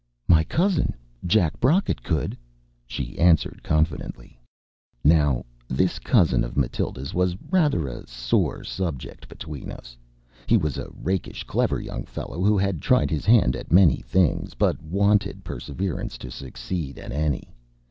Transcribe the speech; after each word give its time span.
"My 0.27 0.43
cousin, 0.43 0.95
Jack 1.27 1.59
Brocket, 1.59 2.01
could," 2.01 2.35
she 2.87 3.19
answered 3.19 3.61
confidently. 3.61 4.39
Now, 5.03 5.45
this 5.67 5.99
cousin 5.99 6.43
of 6.43 6.57
Matilda's 6.57 7.13
was 7.13 7.37
rather 7.51 7.87
a 7.87 8.07
sore 8.07 8.63
subject 8.63 9.27
between 9.29 9.71
us. 9.71 9.95
He 10.47 10.57
was 10.57 10.79
a 10.79 10.89
rakish 10.89 11.43
clever 11.43 11.79
young 11.79 12.05
fellow, 12.05 12.43
who 12.43 12.57
had 12.57 12.81
tried 12.81 13.11
his 13.11 13.27
hand 13.27 13.55
at 13.55 13.71
many 13.71 13.97
things, 13.97 14.55
but 14.55 14.81
wanted 14.81 15.43
perseverance 15.43 16.17
to 16.17 16.31
succeed 16.31 16.97
at 16.97 17.11
any. 17.11 17.53